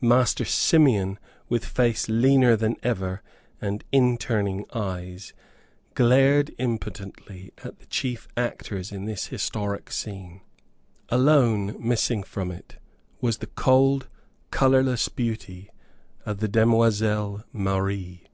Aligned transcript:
Master 0.00 0.44
Simeon, 0.44 1.18
with 1.48 1.64
face 1.64 2.08
leaner 2.08 2.54
than 2.54 2.76
ever 2.84 3.20
and 3.60 3.82
inturning 3.92 4.64
eyes, 4.72 5.32
glared 5.94 6.54
impotently 6.56 7.52
at 7.64 7.80
the 7.80 7.86
chief 7.86 8.28
actors 8.36 8.92
in 8.92 9.06
this 9.06 9.26
historic 9.26 9.90
scene. 9.90 10.40
Alone 11.08 11.74
missing 11.84 12.22
from 12.22 12.52
it 12.52 12.78
was 13.20 13.38
the 13.38 13.48
cold, 13.48 14.06
colorless 14.52 15.08
beauty 15.08 15.68
of 16.24 16.38
the 16.38 16.46
demoiselle 16.46 17.42
Marie. 17.52 18.28